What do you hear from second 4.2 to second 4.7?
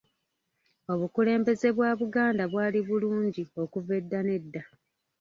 n'edda.